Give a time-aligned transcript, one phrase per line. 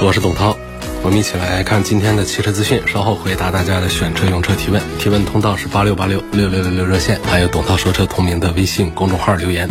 [0.00, 0.56] 我是董涛，
[1.02, 4.80] 我们一起来看今天的汽车资讯，稍后回答大家的选车用车提问。
[5.00, 9.68] 提问通道是八六八六六六六六热线，还有董涛说车同名的微信公众号留言。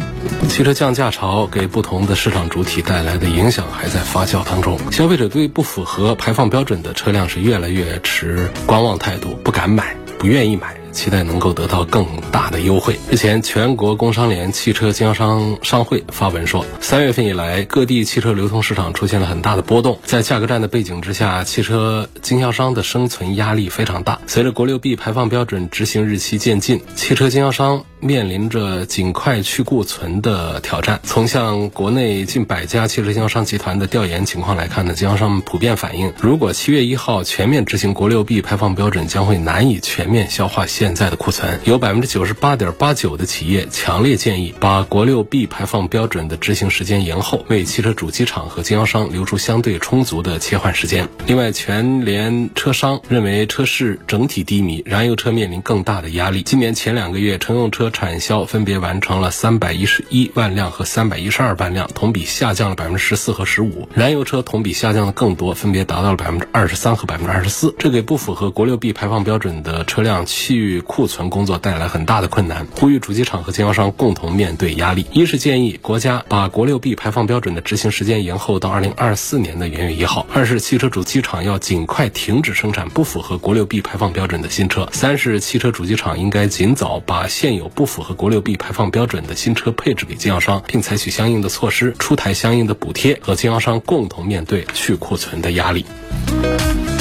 [0.50, 10.77] 汽车降价潮给不同的市场主体带来的影响还在发酵当中，消费者对不符合排放标准的车辆是越来越持观望态度，不敢买，不愿意买。
[10.98, 12.98] 期待能够得到更大的优惠。
[13.12, 24.20] 日前，全国工商联汽车经销商商会发文说，三月份以来，各地汽车流通市场出现了很大的波动，在价格战的背景之下，汽车经销商的生存压力非常大。
[24.26, 31.00] 随着国六 B 排放标准执行日期渐近，汽车经销商面临着尽快去库存的挑战。
[31.04, 41.60] 从向国内近百家汽车经销商集团的调研情况来看呢，经销商们普遍反映，如果七月一号全面执行国六 B 排放标准，将会难以全面消化现在的库存。
[41.64, 51.08] 有百分之九十八点八九的企业强烈建议把国六 B 排放标准的执行时间延后，为汽车主机厂和经销商留出相对充足的切换时间。
[51.26, 56.42] 另外，全联车商认为车市整体低迷，燃油车面临更大的压力。
[56.44, 63.90] 今年前两个月，乘用车产销分别完成了三百一十一万辆和三百一十二万辆，同比下降了百分之十四和十五。
[63.94, 67.76] 燃油车同比下降的更多，分别达到了百分之二十三和百分之二十四。
[67.78, 71.18] 这给不符合国六 B 排放标准的车辆去库存。
[71.18, 75.08] 存工作带来很大的困难，呼吁主机厂和经销商共同面对压力。
[75.12, 95.86] 一是建议国家把国六 B 排放标准的执行时间延后到二零二四年的元月一号；二是汽车主机厂要尽快停止生产不符合国六 B 排放标准的新车；三是汽车主机厂应该尽早把现有不符合国六 B 排放标准的新车配置给经销商，并采取相应的措施，出台相应的补贴，和经销商共同面对去库存的压力。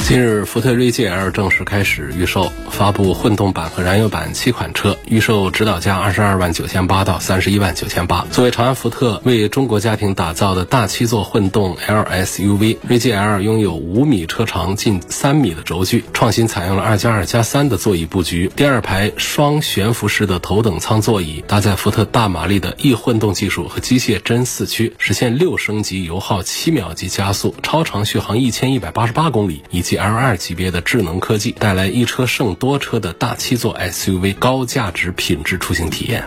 [0.06, 8.24] 近日，福特锐界 L 正式开始预售，发布混动版和燃油版七款车，预售指导价二十二万九千八到三十一万九千八。
[8.30, 36.24] 作为长安福特为中国家庭打造的大七座混动 L SUV，锐界 L 拥有五米车长、近三米的轴距，创新采用了二加二加三的座椅布局，第二排双悬浮式的头等舱座椅，搭载福特大马力的 E 混动技术和机械真四驱，实现六升级油耗七秒级加速，超长续航一千一百八十八公里，以及 L2 级别的智能科技，带来一车胜多车的大七座 SUV 高价值品质出行体验。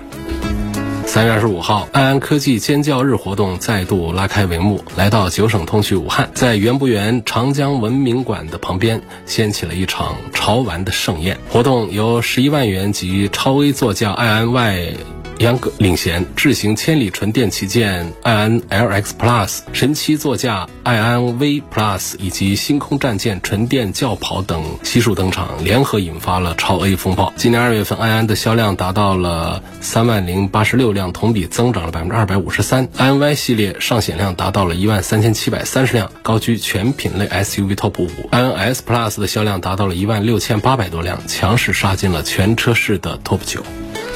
[1.06, 11.36] 三月二十五号，爱安科技尖叫日活动再度拉开帷幕，来到九省通衢武汉，在园博园长江文明馆的旁边，掀起了一场潮玩的盛宴。
[11.50, 15.19] 活动由十一万元及超 A 座驾爱安 Y。
[15.40, 27.32] 杨格领衔，智行千里纯电旗舰爱安 LX Plus、神七座驾爱安 V Plus 以及星空战舰纯电轿跑等悉数登场，联合引发了超 A 风暴。
[27.38, 32.90] 今年二月份，爱安的销量达到了三万零八十六辆，同比增长了百分之二百五十三。
[32.98, 38.10] 爱安 Y 系列上险量达到了一万三千七百三十辆，高居全品类 SUV TOP 五。
[38.32, 43.64] 爱安 S Plus 的销量达到了一万六千八百多辆，强势杀进了全车市的 TOP 九。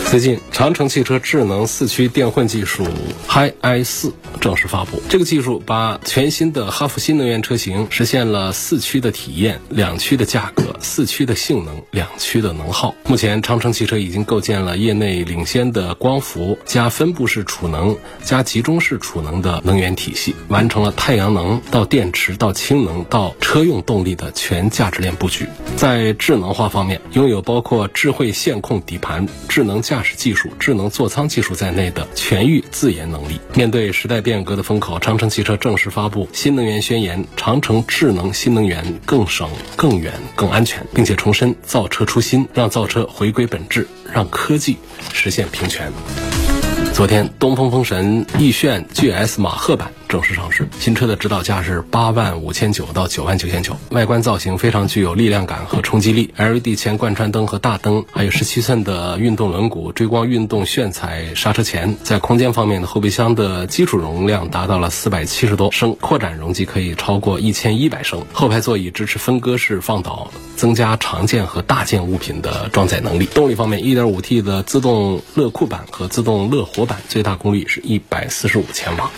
[0.09, 2.85] 最近，长城汽车智能四驱电混技术
[3.27, 5.01] Hi-i 四正式发布。
[5.09, 12.93] 这个技术把全新的哈弗新能源车型实现了四驱的体验、两驱的价格、四驱的性能、两驱的能耗。
[13.05, 25.47] 目前，长城汽车已经构建了业内领先的光伏加分布式储能加集中式储能的能源体系，完成了太阳能到电池到氢能到车用动力的全价值链布局。
[25.75, 33.39] 在智能化方面，拥有包括智慧线控底盘、智能驾驶技术、智能座舱技术在内的全域自研能力。
[33.53, 44.77] 面对时代变革的风口，长城汽车正式发布新能源宣言：长城智能新能源更省、更远、更安全，并且重申造车初心，让造车回归本质，让科技
[45.13, 45.91] 实现平权。
[46.93, 50.67] 昨天，东风风神奕炫 GS 马赫版正式上市。
[50.79, 53.75] 新车的指导价是八万五千九到九万九千九。
[53.89, 61.95] 外观造型非常具有力量感和冲击力，LED 前贯穿灯和大灯，还有十七寸的运动轮毂、追光运动炫彩刹车钳。
[62.03, 68.23] 在空间方面的后备箱的基础容量达到了四百七十多升，扩展容积可以超过一千一百升。
[68.33, 73.25] 后排座椅支持分割式放倒，增加常见和大件物品的装载能力。
[73.25, 79.09] 动力方面，1.5T 的自动乐酷版和自动乐活版最大功率是一百四十五千瓦。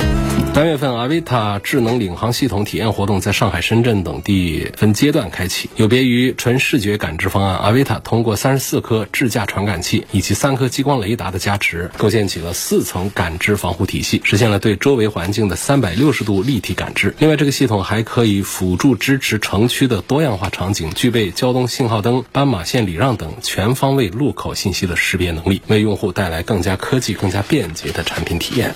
[0.53, 5.69] 三月份，阿维塔智能领航系统体验活动在上海、深圳等地分阶段开启。
[5.75, 17.15] 有别于纯视觉感知方案，阿维塔通过三十四颗智驾传感器以及三颗激光雷达的加持，构建起了四层感知防护体系，实现了对周围环境的三百六十度立体感知。
[17.19, 28.73] 另外，这个系统还可以辅助支持城区的多样化场景，具备交通信号灯、斑马线礼让等全方位路口信息的识别能力，为用户带来更加科技、更加便捷的产品体验。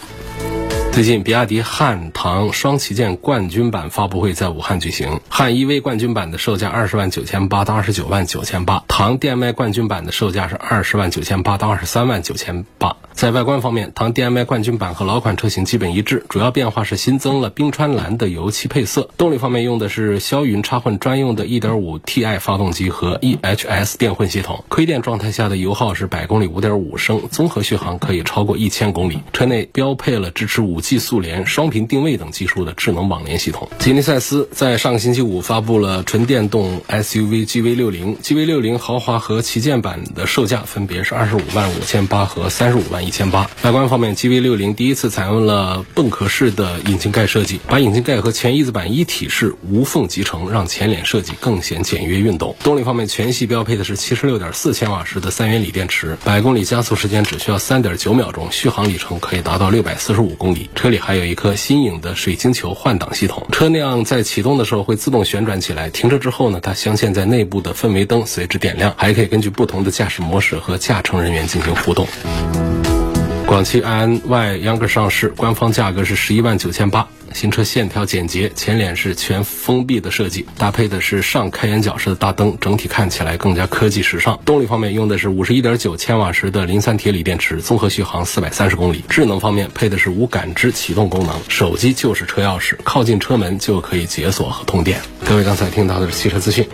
[1.00, 5.22] 最近，比亚迪汉唐双旗舰冠军版发布会在武汉举行。
[5.30, 12.98] 汉 EV 冠军版的售价二十万九千八到二十九万九千八，唐电麦冠军版的售价是二十万九千八到二十三万九千八。
[13.13, 19.10] 在外观方面，唐 DM-i 冠军版和老款车型基本一致，主要变化是新增了冰川蓝的油漆配色。
[19.18, 29.19] 动力方面用的是霄云插混专用的 1.5Ti 发动机和 EHS 电混系统，亏电状态下的油耗是百公里5.5升，综合续航可以超过一千公里。
[29.34, 33.69] 车内标配了支持 5G 技速联、双屏定位等技术的智能网联系统。
[33.77, 43.06] 吉尼赛斯在上个星期五发布了纯电动 SUV GV60，GV60 豪华和旗舰版的售价分别是二十五万五千八和三十五万。
[43.06, 43.47] 一千八。
[43.62, 52.56] 外观方面，GV60 第一次采用了泵壳式的引擎盖设计，把引擎盖和前翼子板一体式无缝集成，让前脸设计更显简约运动。
[52.63, 60.69] 动力方面，全系标配的是七十六点四千瓦时的三元锂电池，百公里加速时间只需要三点九秒钟，续航里程可以达到六百四十五公里。
[60.79, 72.07] 车里还有一颗新颖的水晶球换挡系统，车辆在启动的时候会自动旋转起来，停车之后呢，它镶嵌在内部的氛围灯随之点亮，还可以根据不同的驾驶模式和驾乘人员进行互动。
[73.50, 77.07] 广汽埃安 Y Younger 上市，官方价格是十一万九千八。
[77.34, 84.40] 新车线条简洁，前脸是全封闭的设计，搭配的是上开眼角式的大灯，整体看起来更加科技时尚。
[84.46, 89.04] 动力方面用的是五十一点九千瓦时的磷酸铁锂电池，综合续航四百三十公里。
[89.10, 95.01] 智能方面配的是无感知启动功能，手机就是车钥匙，靠近车门就可以解锁和通电。
[95.25, 96.69] 各位刚才听到的是汽车资讯。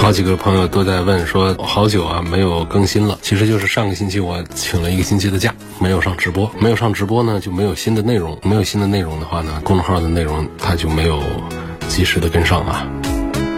[0.00, 3.18] 好几个朋友都在问说，好久啊没有更新了。
[3.20, 6.50] 其实就是上个星期我请了一个星期的假，没有上直播。
[6.58, 8.38] 没有上直播呢，就没有新的内容。
[8.42, 11.22] 没有新的内容的话呢，公众号的内容它就没有
[11.86, 12.88] 及时的跟上啊。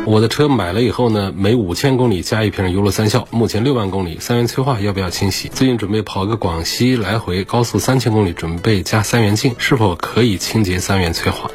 [0.05, 5.49] 我的车买了以后呢，每五千公里加一瓶油乐三效，目前六万公里，三元催化要不要清洗？
[5.49, 11.49] 最近准备跑个广西来回高速三千公里，准备加三元镜，是否可以清洁三元催化？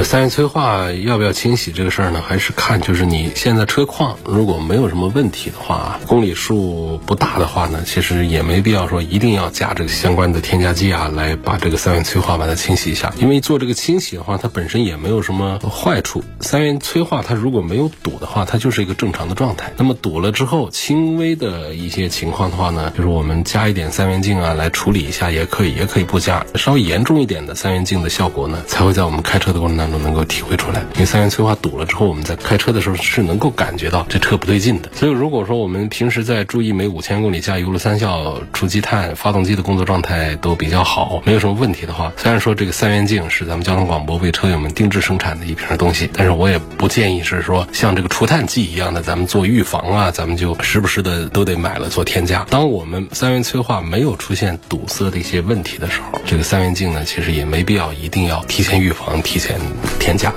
[0.00, 2.22] 三元催化要不要清洗这个事儿呢？
[2.26, 13.12] 还是看就是你现在车况如果没有什么问题的话，公里数不大的话呢，其实也没必要说一定要加这个相关的添加剂啊，来把这个三元催化把它清洗一下。
[13.18, 16.22] 因为做这个清洗的话，它本身也没有什么坏处。
[16.40, 19.72] 三元催化它如果没有堵的话，它就是一个正常的状态。
[19.76, 26.44] 那么堵了之后，轻微的一些情况的话呢，就是我们加一点三元镜啊来处理一下也可以，也可以不加。
[26.56, 30.02] 稍微严重一点的三元镜的效果呢，才会在我们开车的过程中当中。
[30.02, 34.90] 能够体会出来，因为三元催化堵了之后，我们在开车的时候是能够感觉到这车不对劲的。
[34.92, 52.44] 所以如果说我们平时在注意每五千公里加油了三效除积碳，发动机的工作状态都比较好，没有什么问题的话，虽然说这个三元镜是咱们交通广播为车友们定制生产的一瓶东西，但是我也不建议是说像这个除碳剂一样的，咱们做预防啊，咱们就时不时的都得买了做添加。
[52.50, 59.52] 当我们三元催化没有出现堵塞的一些问题的时候，这个三元镜呢，其实也没必要一定要提前预防，提前。
[59.98, 60.32] 添加。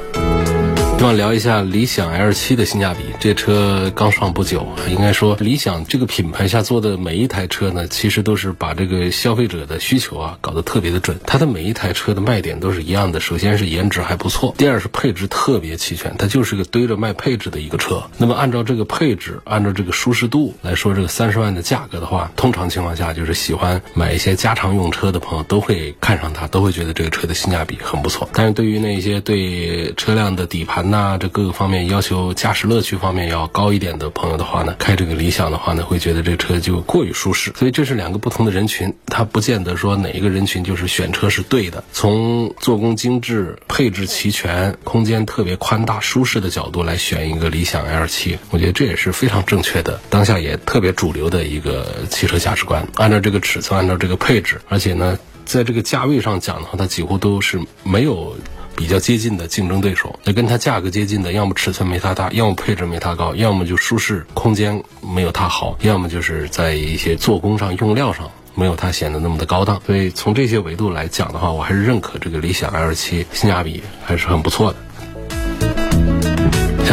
[1.05, 3.03] 希望聊一下理想 L7 的性价比。
[3.19, 11.19] 这车刚上不久，应该说理想这个品牌下做的每一台车呢，其实都是把这个消费者的需求啊搞得特别的准。
[11.23, 18.01] 它的每一台车的卖点都是一样的，首先是颜值还不错，第二是配置特别齐全，它就是个堆着卖配置的一个车。
[18.17, 28.27] 那么按照这个配置，按照这个舒适度来说，这个三十万的价格的话，通常情况下就是喜欢买一些家常用车的朋友都会看上它，都会觉得这个车的性价比很不错。
[28.33, 37.51] 但是对于那些对车辆的底盘呢，那这各个方面要求驾驶乐趣方面要高一点的朋友的话呢，开这个理想的话呢，会觉得这车就过于舒适。
[37.53, 41.83] 所以这是两个不同的人群，它不见得说哪一个人群就是选车是对的。
[41.91, 52.87] 从做工精致、配置齐全、空间特别宽大、舒适的角度来选一个理想 L7，我觉得这也是非常正确的，当下也特别主流的一个汽车价值观。
[52.95, 58.37] 按照这个尺寸，按照这个配置，而且呢，在这个价位上讲的话，它几乎都是没有。
[58.75, 69.81] 比较接近的竞争对手，那跟它价格接近的，要么尺寸没它大，要么配置没它高，要么就舒适空间没有它好，要么就是在一些做工上、用料上没有它显得那么的高档。
[69.85, 74.77] 所以从这些维度来讲的话，我还是认可这个理想 L7 性价比还是很不错的。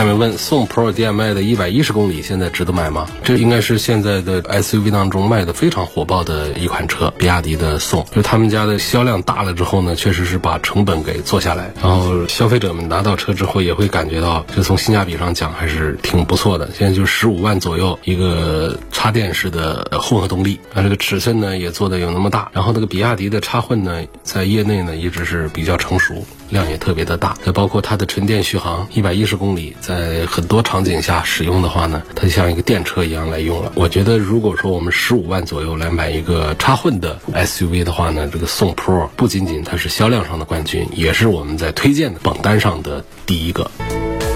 [0.02, 3.06] 下面问宋 Pro DM-i 的一百一十公里现在值得买吗？
[3.22, 8.04] 这应该是现在的 SUV 当中卖的非常火爆的一款车，比亚迪的宋。
[8.12, 16.68] 就他们家的销量大了之后呢，确实是把成本给做下来，然后消费者们拿到车之后也会感觉到，就从性价比上讲还是挺不错的。
[16.76, 26.26] 现在就十五万左右一个插电式的混合动力，啊，这个尺寸呢也做的有那么大，然后那个比亚迪的插混呢，在业内呢一直是比较成熟。
[26.52, 33.72] 量也特别的大，再包括它的纯电续航一百一十公里，在很多场景下使用的话呢，它就像一个电车一样来用了。
[33.74, 43.70] 我觉得如果说我们十五万左右来买一个插混的 SUV 的话呢，这个宋 Pro 不仅仅它是销量上的冠军，也是我们在推荐的榜单上的第一个。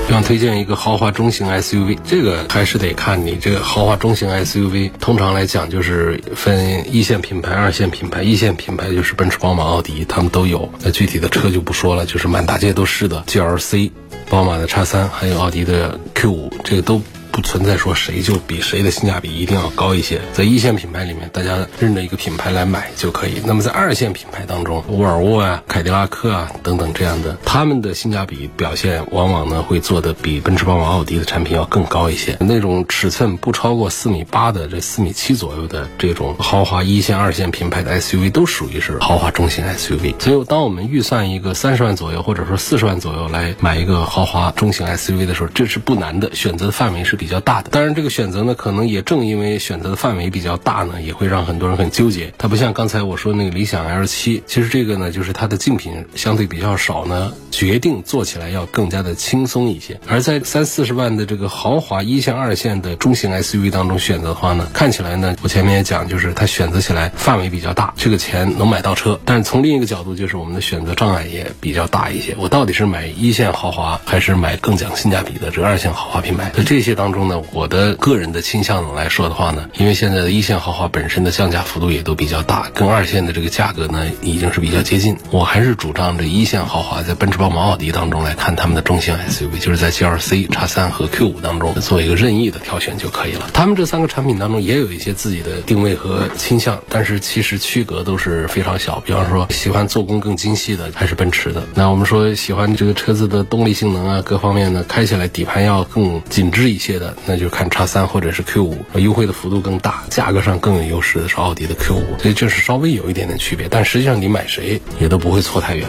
[0.09, 4.91] 想推荐一个豪华中型 SUV，这个还是得看你这个豪华中型 SUV。
[5.01, 8.23] 通常来讲，就是分一线品牌、二线品牌。
[8.23, 10.73] 一线品牌就是奔驰、宝马、奥迪，他们都有。
[10.83, 13.91] 那具体的车就不说了，就是满大街都是的 GLC、
[14.31, 17.03] 宝马的 X 三，还有奥迪的 Q 五，这个都。
[17.37, 23.43] 不存在说谁就比谁的性价比一定要高一些，在一线品牌里面，大家认着一个品牌来买就可以。
[23.45, 32.39] 那么在二线品牌当中，沃尔沃啊、凯迪拉克啊等等这样的，他们的性价比表现往往呢会做的比奔驰、宝马、奥迪的产品要更高一些。
[32.41, 40.19] 那种尺寸不超过四米八的这四米七左右的这种豪华一线、二线品牌的 SUV 都属于是豪华中型 SUV。
[40.19, 47.26] 所以当我们预算一个三十万左右或者说四十万左右来买一个豪华中型 SUV 的时候，这是不难的，选择的范围是比。
[47.27, 52.33] 比较大的，当然这个选择呢，可能也正因为选择的范围比较大呢，也会让很多人很纠结。
[52.39, 59.99] 它不像刚才我说那个理想 L 七，其实这个呢，就是它的竞品相对比较少呢，决定做起来要更加的轻松一些。
[60.07, 69.19] 而在三四十万的这个豪华一线、二线的中型 SUV 当中选择的话呢，看起来呢，我前面也讲，就是它选择起来范围比较大，这个钱能买到车。
[69.25, 72.37] 但是从另一个角度，就是我们的选择障碍也比较大一些。
[72.39, 76.53] 我到底是买一线豪华，还是买更讲性价比的这个二线豪华品牌？
[76.55, 77.16] 在这些当中。
[77.17, 85.17] 中呢，我的个人的倾向来说的话呢，因为现在的一线豪华本身的降价幅度也都比较大，跟二线的这个价格呢已经是比较接近。
[85.31, 93.51] 我还是主张这一线豪华在奔驰、宝马、奥迪当中来看他们的中型 SUV，就是在 GLC、X 三和 Q 五当中做一个任意的挑选就可以了。
[93.53, 99.01] 他们这三个产品当中也有一些自己的定位和倾向，但是其实区隔都是非常小。
[99.01, 101.63] 比方说，喜欢做工更精细的还是奔驰的。
[101.75, 115.87] 那我们说喜欢这个车子的动力性能啊，各方面呢，开起来底盘要更紧致一些的那就看叉三或者是 Q 五，优惠的幅度更大，价格上更有优势的是奥迪的 Q 五，所以这是稍微有一点点区别，但实际上你买谁也都不会错太远。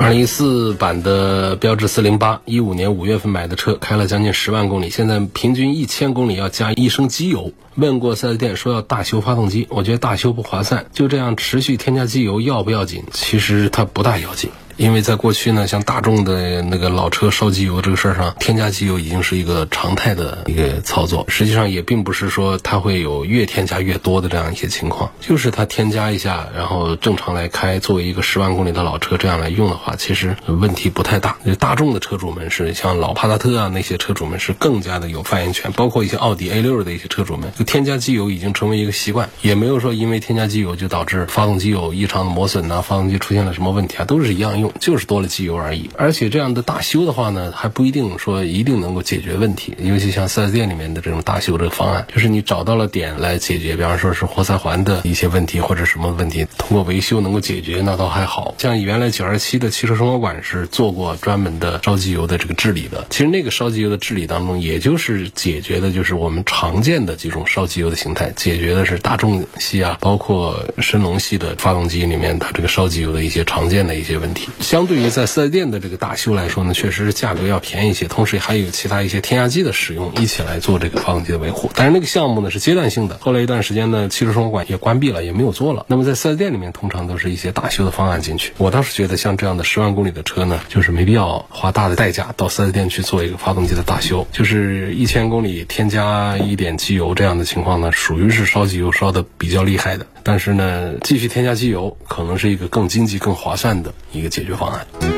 [0.00, 7.52] 二零一四版的标致四零八，一五年五月份买的车，开了将近十万公里，现在平均一千公里要加一升机油。
[7.74, 13.02] 问过四 S 店说要大修发动机，我觉得大修不划算，就这样持续添加机油要不要紧？
[13.12, 14.50] 其实它不大要紧。
[14.78, 21.24] 因为在过去呢，像大众的那个老车烧机油这个事儿上，添加机油已经是一个常态的一个操作。
[21.28, 31.36] 实际上也并不是说它会有越添加越多的这样一些情况，就是它添加一下，然后正常来开，作为一个十万公里的老车这样来用的话，其实问题不太大。
[31.58, 44.67] 大众的车主们是像老帕萨特啊那些车主们是更加的有发言权，包括一些奥迪 A 六的一些车主们，就添加机油已经成为一个习惯，也没有说因为添加机油就导致发动机有异常的磨损呐，发动机出现了什么问题啊，都是一样用。
[44.80, 49.74] 就是多了机油而已，而且这样的大修的话呢，还不一定说一定能够解决问题。
[49.78, 63.06] 尤其像四 S 店里面的这种大修这个方案，就是你找到了点来解决，比方说是活塞环的一些问题或者什么问题，通过维修能够解决，那倒还好像原来九二七的汽车生活馆是做过专门的烧机油的这个治理的。
[63.10, 74.48] 其实那个烧机油的治理当中，也就是解决的就是我们常见的几种烧机油的形态，解决的是大众系啊，包括神龙系的发动机里面它这个烧机油的一些常见的一些问题。
[74.60, 81.70] 相对于在四 S 店的这个大修来说呢，确实是价格要便宜一些，同时还有其他一些添加剂的使用，一起来做这个发动机的维护。
[81.74, 85.86] 但是那个项目呢是阶段性的，后来一段时间呢，汽车生活馆也关闭了，也没有做了。
[85.88, 88.52] 那么在四 S 店里面，通常都是一些大修的方案进去。
[88.58, 100.06] 我倒是觉得像这样的十万公里的车呢，就是没必要花大的代价到四 S 店去做一个发动机的大修，就是一千公里添加一点机油这样的情况呢，属于是烧机油烧的比较厉害的。
[100.30, 105.17] 但是呢，继续添加机油可能是一个更经济、更划算的一个解决方案。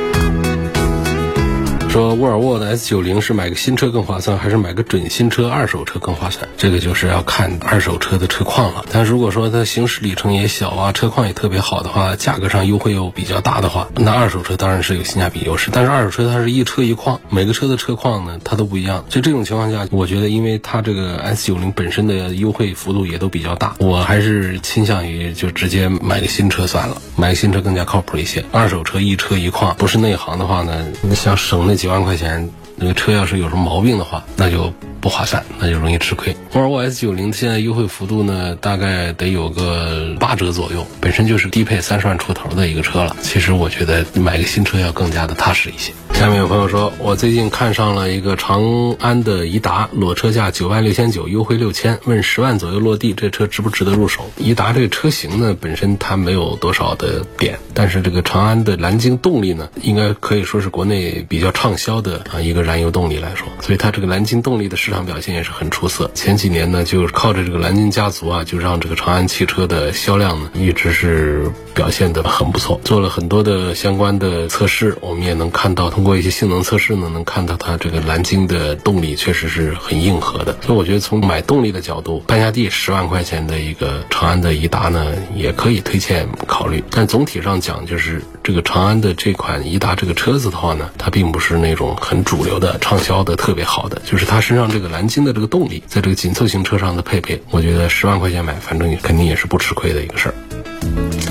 [1.91, 6.49] 说沃尔沃的 S 九零是买个新车更划算，还是买个准新车二手车更划算？
[6.57, 8.85] 这个就是要看二手车的车况了。
[8.93, 15.69] 但如果说它行驶里程也小啊，车况也特别好的话，价格上优惠又比较大的话，那二手车当然是有性价比优势。
[15.73, 19.05] 但是二手车它是一车一况，每个车的车况呢它都不一样。
[19.09, 28.45] 就这种情况下，我觉得因为它这个 S 九零本身的优惠幅度也都比较大，我还是倾向于就直接买个新车算了，买个新车更加靠谱一些。
[28.53, 31.80] 二手车一车一况，不是内行的话呢，你想省那。
[31.81, 32.47] 几万块钱
[32.81, 36.35] 那个车要是有什么毛病的话，那就不划算，那就容易吃亏。
[36.55, 43.15] 沃尔沃 S 九零现在优惠幅度呢，大概得有个八折左右，本身就是低配三十万出头的一个车了。
[43.23, 45.93] 其实我觉得买个新车要更加的踏实一些。
[46.15, 54.31] 下面有朋友说，我最近看上了一个长安的颐达，裸车价九万六千九，优惠六千，问十万左右落地，这车值不值得入手？
[54.37, 66.09] 颐达这个车型呢，本身它没有多少的点，但是这个长安的蓝鲸动力呢，应该可以说是国内比较畅销的啊一个燃油动力来说，所以它这个蓝鲸动力的市场表现也是很出色。
[66.15, 76.21] 前几年呢，就是靠着这个蓝鲸家族啊，就让这个长安汽车的销量呢，一直是表现的很不错，做了很多的相关的测试，我们也能看到通过。
[76.21, 86.85] 一些性能测试呢，能看到它这个蓝鲸的动力确实是很硬核的，所以我觉得从买动力的角度，半下地十万块钱的一个长安的颐达呢，也可以推荐考虑。
[86.91, 100.35] 但总体上讲，就是这个长安的这款颐达这个车子的话呢，它并不是那种很主流的、畅销的特别好的，就是它身上这个蓝鲸的这个动力，在这个紧凑型车上的配备，我觉得十万块钱买，反正肯定也是不吃亏的一个事儿。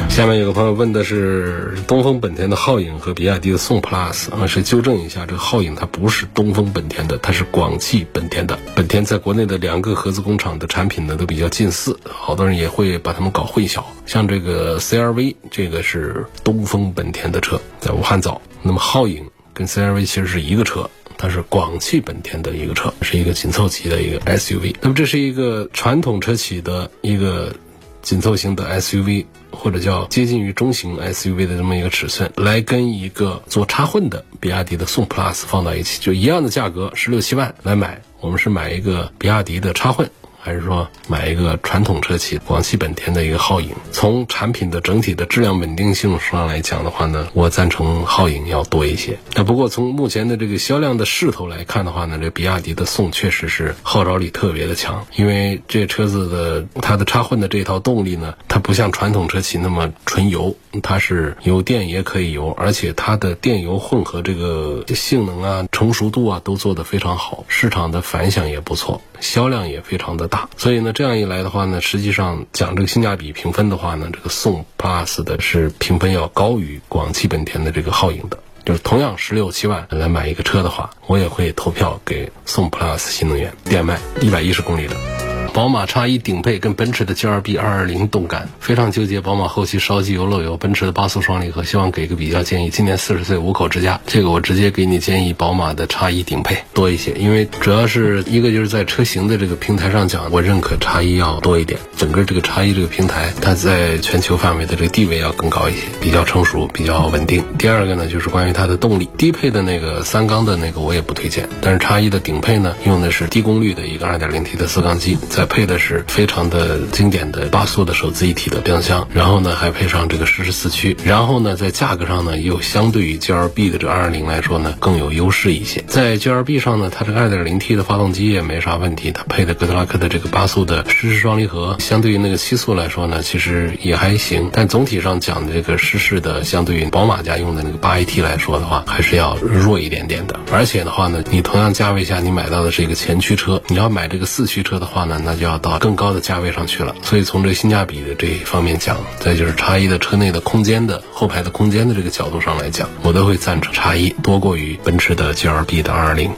[0.09, 8.57] 下面有个朋友问的是东风本田的皓影和比亚迪的宋 PLUS 啊，是纠正一下，这个皓影它不是东风本田的，它是广汽本田的。
[8.75, 13.83] 本田在国内的两个合资工厂的产品呢都比较近似，好多人也会把它们搞混淆。
[14.05, 18.41] 像这个 CRV，这个是东风本田的车，在武汉造。
[18.62, 24.73] 那么皓影跟 CRV 其实是一个车，它是广汽本田的一个车，是一个紧凑级的一个 SUV。
[24.81, 27.53] 那么这是一个传统车企的一个。
[28.01, 40.09] 紧凑型的 SUV 或者叫接近于中型 SUV 的这么一个尺寸，来跟一个做插混的比亚迪的宋 PLUS 放到一起，就一样的价格，十六七万来买，我们是买一个比亚迪的插混。
[40.39, 49.17] 还是说买一个传统车企广汽本田的一个皓影，从产品的整体的质量稳定性上来讲的话呢，我赞成皓影要多一些。
[49.36, 70.27] 那不过从目前的这个销量的势头来看的话呢，这比亚迪的宋确实是号召力特别的强，因为这车子的它的插混的这套动力呢，它不像传统车企那么纯油，它是有电也可以油，而且它的电油混合这个性能啊、成熟度啊都做得非常好，市场的反响也不错，销量也非常的。
[70.27, 78.38] 大，所以呢，这样一来的话呢，实际上讲这个性价比评分的话呢，这个宋 PLUS 的是评分要高于广汽本田的这个皓影的。
[78.65, 85.29] 就是同样十六七万来买一个车的话，我也会投票给宋 PLUS 新能源电麦一百一十公里的。
[85.49, 89.19] 宝马 X1 顶配跟奔驰的 GLB 220动感，非常纠结。
[89.19, 92.69] 宝马后期烧机油漏油，奔驰的八速双离合，希望给个比较建议。
[92.69, 101.79] 今年四十岁五口之家，这个我直接给你建议宝马的 X1 顶配多一些，因为主要是一个就是在车型的这个平台上讲，我认可 X1 要多一点。
[101.97, 107.43] 整个这个 X1 这个平台，它在全球范围的这个地位要更高一些，比较成熟，比较稳定。
[107.57, 115.17] 第二个呢，就是关于它的动力，低配的那个三缸的那个我也不推荐，但是 X1 的顶配呢，用的是低功率的一个 2.0T 的四缸机。
[115.39, 125.82] 再配的是非常的经典的八速的手自一体的变速箱，然后呢还配上这个适时四驱，然后呢在价格上呢又相对于 G L B 的这二零来说呢更有优势一些。
[125.88, 134.49] 在 G L B 上呢，它这个二点零 T 的发动机也没啥问题，它配的哥特拉克的这个八速的湿式双离合，相对于那个七速来说呢，其实也还行。
[134.52, 140.38] 但总体上讲这个湿式的，相对于宝马家用的那个八 A T 来说的话，还是要弱一点点的。
[140.52, 156.32] 而且的话呢，你同样价位下你买到的是一个前驱车，你要买这个四驱车的话呢，那就要到更高的价位上去了，所以从这性价比的这一方面讲，再就是叉一的车内的空间的后排的空间的这个角度上来讲，我都会赞成叉一多过于奔驰的 G L B 的二二零。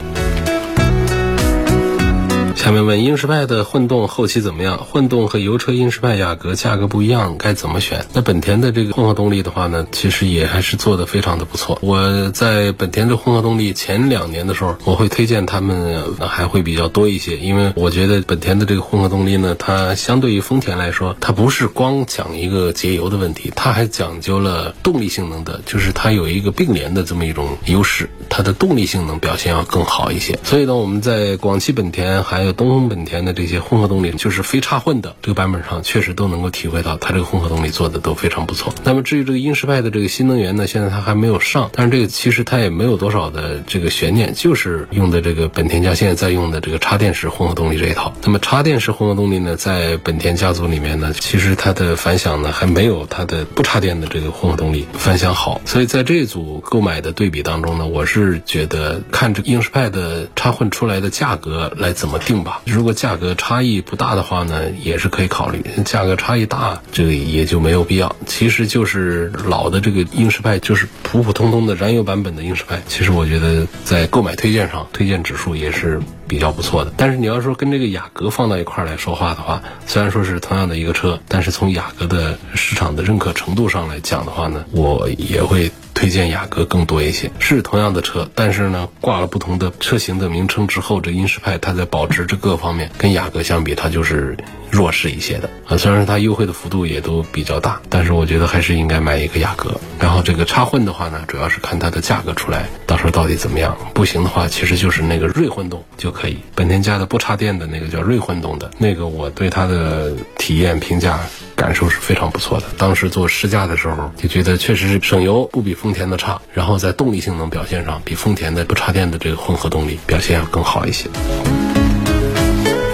[2.54, 4.78] 下面问英仕派的混动后期怎么样？
[4.84, 8.06] 混动和油车英仕派雅阁价格不一样，该怎么选？
[8.12, 11.78] 那本田的这个混合动力的话呢，其实也还是做的非常的不错。
[11.82, 30.38] 我在本田的混合动力前两年的时候，我会推荐他们还会比较多一些，因为我觉得本田的这个混合动力呢，它相对于丰田来说，它不是光讲一个节油的问题，它还讲究了动力性能的，就是它有一个并联的这么一种优势，它的动力性能表现要更好一些。
[30.44, 32.41] 所以呢，我们在广汽本田还。
[32.42, 38.74] 还有东风本田的这些混合动力，就是非插混的这个版本上，确实都能够体会到它这个混合动力做的都非常不错。
[38.82, 48.12] 那么至于这个英仕派的这个新能源呢，现在它还没有上，但是这个其实它也没有多少的这个悬念，就是用的这个本田家现在在用的这个插电式混合动力这一套。
[48.24, 55.60] 那么插电式混合动力呢，在本田家族里面呢，其实它的反响呢还没有它的不插电的这个混合动力反响好。
[55.64, 62.31] 所以在这组购买的对比当中呢，我是觉得看这个英仕派的插混出来的价格来怎么定。
[62.32, 62.62] 定吧。
[62.64, 68.16] 如果价格差异不大的话呢，也是可以考虑；价格差异大，这个也就没有必要。
[68.26, 72.80] 其实就是老的这个英仕派，就是普普通通的燃油版本的英仕派。
[72.88, 76.00] 其实我觉得在购买推荐上，推荐指数也是
[76.32, 76.94] 比较不错的。
[76.96, 85.70] 但是你要说跟这个雅阁放到一块儿来说话的话，虽然说是同样的一个车，但是从雅阁的市场的认可程度上来讲的话呢，我也会。
[85.94, 94.36] 推荐雅阁更多一些，是同样的车，但是呢，挂了不同的车型的名称之后，这英仕派它在保值这各方面跟雅阁相比，它就是
[94.70, 95.76] 弱势一些的啊。
[95.76, 99.78] 虽然它优惠的幅度也都比较大，但是我觉得还是应该买一个雅阁。
[100.00, 103.76] 然后这个插混的话呢，主要是看它的价格出来，到时候到底怎么样。
[103.92, 106.21] 不行的话，其实就是那个锐混动就可。
[106.22, 111.18] 可以本田家的不插电的那个叫锐混动的那个，我对它的体验评价
[111.56, 112.66] 感受是非常不错的。
[112.78, 115.72] 当时做试驾的时候就觉得确实是省油不比。
[115.82, 121.08] 丰田的差，然后在动力性能表现上，比丰田的不插电的这个混合动力表现要更好一些。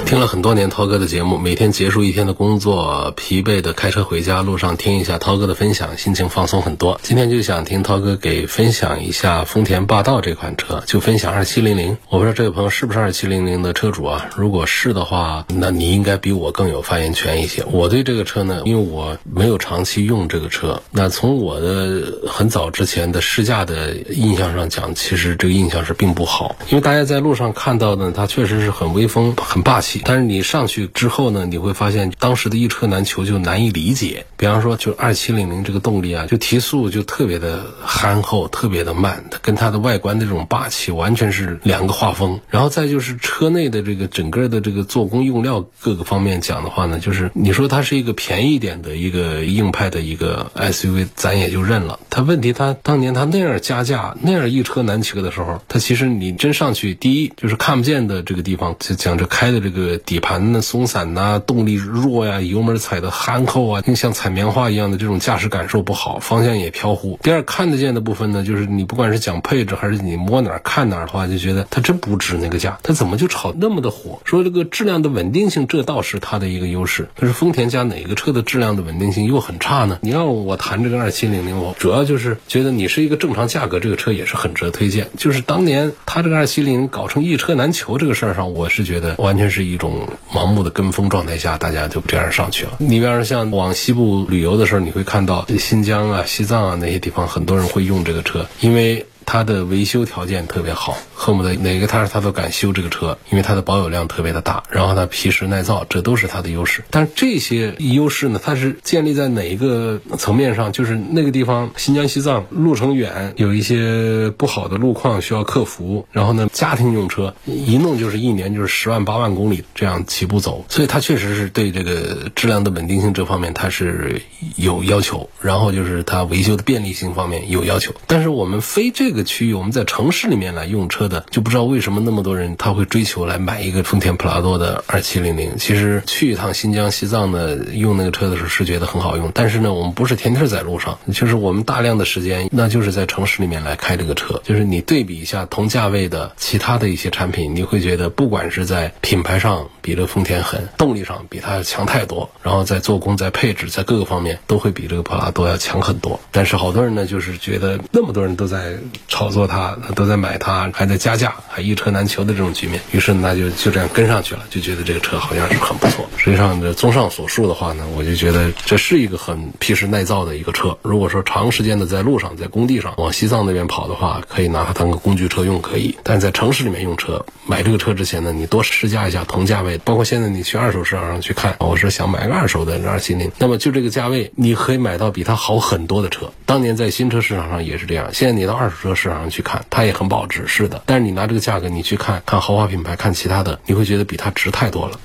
[0.08, 6.98] 听了很多年涛哥的节目，每天结束一天的工作，疲惫的开车回家路上听一下涛哥的分享，心情放松很多。
[7.02, 11.94] 今天就想听涛哥给分享一下丰田霸道这款车，就分享二七零零。
[12.08, 14.30] 我不知道这位朋友是不是二七零零的车主啊？
[14.34, 17.62] 如果是的话，那你应该比我更有发言权一些。
[17.70, 26.56] 我对这个车呢，因为我没有长期用这个车，那从我的很早之前的试驾的印象上讲，其实这个印象是并不好。
[26.70, 29.97] 因为大家在路上看到呢，它确实是很威风、很霸气。
[30.04, 34.26] 但是你上去之后呢，你会发现当时的一车难求，就难以理解。
[34.36, 42.40] 比方说，就二七零零这个动力啊，就提速就特别的憨厚，特别的慢，它跟它的外观的这种霸气完全是两个画风。
[42.48, 51.98] 然后再就是车内的这个整个的这个做工用料各个方面讲的话呢，就是你说它是一个便宜点的一个硬派的一个 SUV，咱也就认了。
[52.10, 59.87] 它问题它当年它那样加价那样一车难求的时候，它其实你真上去，第一就是看不见的这个地方，就讲这开的这个。
[59.96, 67.18] 底盘呢松散呐，动力弱呀，油门踩的憨厚啊，像踩棉花一样的这种驾驶感受不好，方向也飘忽。
[67.22, 74.20] 第二看得见的部分呢，就是你不管是讲配置还是你摸哪儿看哪儿的话，就觉得它真不值那个价，它怎么就炒那么的火？
[74.24, 77.08] 说这个质量的稳定性，这倒是它的一个优势。
[77.18, 79.98] 可是丰田家哪个车的质量的稳定性又很差呢？
[80.02, 85.08] 你让我谈这个二七零零，我主要就是觉得你是一个正常价格，这个车也是很值得推荐。
[85.16, 90.06] 就是当年它这个二七零搞成一车难求这个事儿上，我是觉得完全是一种。
[90.30, 92.72] 盲目的跟风状态下，大家就这样上去了。
[92.78, 99.06] 你比方说像往西部旅游的时候，你会看到新疆啊、西藏啊那些地方，很多人会用这个车，因为。
[99.30, 106.82] 它的维修条件特别好，恨不得哪个摊儿他都敢修这个车，因为它的保有量特别的大，然后它皮实耐造，这都是它的优势。
[106.88, 110.72] 但是这些优势呢，它是建立在哪一个层面上？
[110.72, 124.22] 就是那个地方新疆西藏路程远，有一些不好的路况需要克服，然后呢，家庭用车一弄就是一年就是十万八万公里这样起步走，所以它确实是对这个质量的稳定性这方面它是
[124.56, 127.92] 有要求，然后就是它维修的便利性方面有要求。
[128.06, 129.17] 但是我们非这个。
[129.18, 135.58] 个区域我们在城市里面来用车的，就不知道为什么那么多人他会追求来买一个丰田普拉多的二七零零。
[135.58, 144.40] 其实去一趟新疆、西藏呢，用那个车的时候是觉得很好用，但是呢，我们不是天天在路上，就是我们大量的时间，那就是在城市里面来开这个车。
[144.44, 156.20] 就是你对比一下同价位的其他的一些产品，你会觉得不管是在品牌上比这丰田狠，动力上比它强太多，然后在做工、在配置、在各个方面都会比这个普拉多要强很多。
[156.30, 158.78] 但是好多人呢，就是觉得那么多人都在。
[159.06, 166.08] 炒作它，都在买它，还在加价，还一车难求的这种局面，于是那就就这样跟上去了，就觉得这个车好像是很不错。
[166.16, 170.76] 实际上，这综上所述的话呢，我就觉得这是一个很皮实耐造的一个车。
[170.82, 175.96] 如果说长时间的在路上，在工地上往西藏那边跑的话，可以拿它当个工具车用，可以。
[176.02, 186.30] 但在城市里面用车，买这个车之前呢，你多试驾一下同价位，包括现在你去二手市场上去看，我是想买个二手的二七零，那么就这个价位，你可以买到比它好很多的车。
[186.44, 188.87] 当年在新车市场上也是这样，现在你到二手车。
[188.88, 190.82] 车市场上去看，它也很保值，是的。
[190.86, 194.98] 但是你拿这个价格，你去看看豪华品牌，看其他的，你会觉得比它值太多了。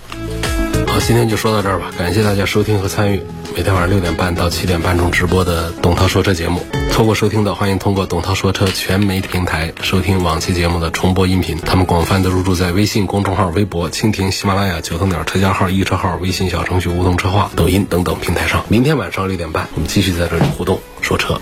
[0.88, 3.22] 好，今天就说到这儿吧，感谢大家收听和参与
[3.56, 6.64] 每天晚上六点半到七点半中直播的董涛说车节目。
[6.92, 11.58] 错过收听的，欢迎通过董涛说车全媒体平台收听往期节目的重播音频。
[11.58, 18.64] 他们广泛的入驻在微信公众号、微博、蜻蜓、喜马拉雅、九头鸟车家号、易车号、微信小程序梧桐车话、抖音等等平台上。
[18.68, 21.42] 明天晚上六点半，我们继续在这里互动说车。